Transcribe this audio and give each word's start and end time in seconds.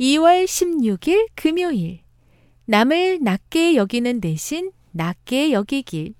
2월 0.00 0.44
16일 0.44 1.28
금요일. 1.34 2.00
남을 2.64 3.18
낮게 3.22 3.74
여기는 3.74 4.20
대신 4.20 4.72
낮게 4.92 5.52
여기길. 5.52 6.14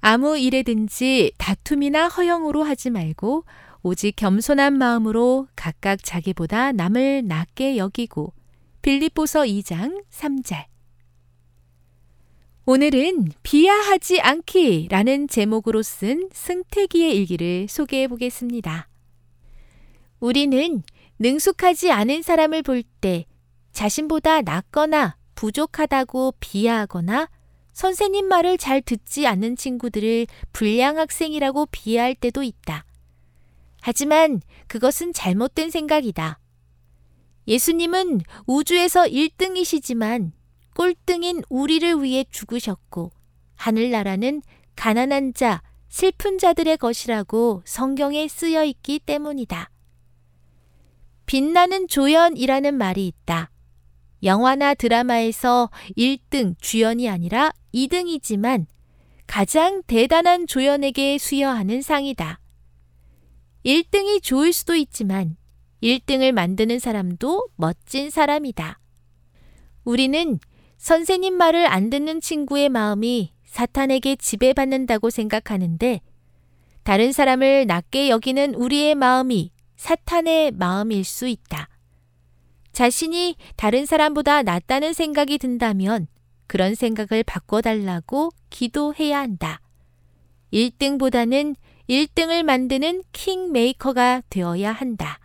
아무 0.00 0.38
일에든지 0.38 1.32
다툼이나 1.36 2.08
허영으로 2.08 2.62
하지 2.62 2.88
말고 2.88 3.44
오직 3.82 4.16
겸손한 4.16 4.78
마음으로 4.78 5.48
각각 5.54 6.02
자기보다 6.02 6.72
남을 6.72 7.26
낮게 7.26 7.76
여기고 7.76 8.32
빌립보서 8.82 9.40
2장 9.42 10.02
3절. 10.10 10.64
오늘은 12.64 13.32
비하하지 13.42 14.20
않기라는 14.20 15.28
제목으로 15.28 15.82
쓴 15.82 16.28
승태기의 16.32 17.16
일기를 17.16 17.66
소개해 17.68 18.08
보겠습니다. 18.08 18.88
우리는 20.20 20.82
능숙하지 21.20 21.92
않은 21.92 22.22
사람을 22.22 22.62
볼 22.62 22.82
때 23.00 23.26
자신보다 23.72 24.42
낫거나 24.42 25.16
부족하다고 25.34 26.34
비하하거나 26.40 27.28
선생님 27.72 28.26
말을 28.26 28.58
잘 28.58 28.82
듣지 28.82 29.26
않는 29.26 29.56
친구들을 29.56 30.26
불량 30.52 30.98
학생이라고 30.98 31.66
비하할 31.66 32.14
때도 32.14 32.42
있다. 32.42 32.84
하지만 33.80 34.42
그것은 34.66 35.14
잘못된 35.14 35.70
생각이다. 35.70 36.38
예수님은 37.48 38.20
우주에서 38.46 39.04
1등이시지만 39.04 40.32
꼴등인 40.74 41.42
우리를 41.48 42.02
위해 42.02 42.24
죽으셨고 42.30 43.12
하늘나라는 43.56 44.42
가난한 44.76 45.32
자, 45.34 45.62
슬픈 45.88 46.38
자들의 46.38 46.76
것이라고 46.76 47.62
성경에 47.64 48.28
쓰여 48.28 48.64
있기 48.64 49.00
때문이다. 49.00 49.70
빛나는 51.30 51.86
조연이라는 51.86 52.74
말이 52.74 53.06
있다. 53.06 53.52
영화나 54.24 54.74
드라마에서 54.74 55.70
1등 55.96 56.56
주연이 56.60 57.08
아니라 57.08 57.52
2등이지만 57.72 58.66
가장 59.28 59.84
대단한 59.86 60.48
조연에게 60.48 61.18
수여하는 61.18 61.82
상이다. 61.82 62.40
1등이 63.64 64.20
좋을 64.24 64.52
수도 64.52 64.74
있지만 64.74 65.36
1등을 65.84 66.32
만드는 66.32 66.80
사람도 66.80 67.46
멋진 67.54 68.10
사람이다. 68.10 68.80
우리는 69.84 70.40
선생님 70.78 71.34
말을 71.34 71.64
안 71.64 71.90
듣는 71.90 72.20
친구의 72.20 72.70
마음이 72.70 73.34
사탄에게 73.44 74.16
지배받는다고 74.16 75.10
생각하는데 75.10 76.00
다른 76.82 77.12
사람을 77.12 77.68
낮게 77.68 78.08
여기는 78.08 78.56
우리의 78.56 78.96
마음이 78.96 79.52
사탄의 79.80 80.52
마음일 80.52 81.04
수 81.04 81.26
있다. 81.26 81.70
자신이 82.72 83.36
다른 83.56 83.86
사람보다 83.86 84.42
낫다는 84.42 84.92
생각이 84.92 85.38
든다면 85.38 86.06
그런 86.46 86.74
생각을 86.74 87.24
바꿔달라고 87.24 88.30
기도해야 88.50 89.20
한다. 89.20 89.62
1등보다는 90.52 91.56
1등을 91.88 92.42
만드는 92.42 93.02
킹메이커가 93.12 94.22
되어야 94.28 94.70
한다. 94.70 95.18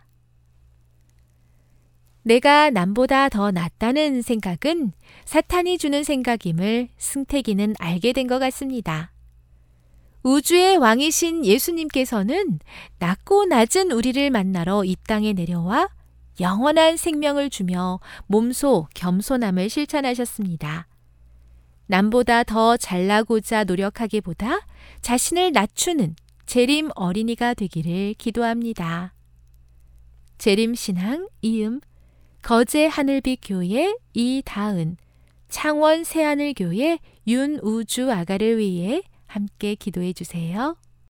내가 2.22 2.70
남보다 2.70 3.28
더 3.28 3.50
낫다는 3.50 4.22
생각은 4.22 4.92
사탄이 5.26 5.76
주는 5.76 6.02
생각임을 6.02 6.88
승태기는 6.96 7.74
알게 7.78 8.14
된 8.14 8.26
것 8.26 8.38
같습니다. 8.38 9.12
우주의 10.26 10.76
왕이신 10.76 11.44
예수님께서는 11.44 12.58
낮고 12.98 13.44
낮은 13.44 13.92
우리를 13.92 14.28
만나러 14.30 14.84
이 14.84 14.96
땅에 15.06 15.32
내려와 15.32 15.88
영원한 16.40 16.96
생명을 16.96 17.48
주며 17.48 18.00
몸소 18.26 18.88
겸손함을 18.92 19.70
실천하셨습니다. 19.70 20.88
남보다 21.86 22.42
더 22.42 22.76
잘나고자 22.76 23.62
노력하기보다 23.62 24.66
자신을 25.00 25.52
낮추는 25.52 26.16
재림 26.44 26.90
어린이가 26.96 27.54
되기를 27.54 28.14
기도합니다. 28.14 29.14
재림 30.38 30.74
신앙 30.74 31.28
이음 31.42 31.80
거제 32.42 32.86
하늘빛 32.86 33.42
교회 33.44 33.94
이다은 34.12 34.96
창원 35.48 36.02
새하늘교회 36.02 36.98
윤우주 37.28 38.10
아가를 38.10 38.58
위해 38.58 39.02
함께 39.26 39.74
기도해 39.74 40.12
주세요. 40.12 40.76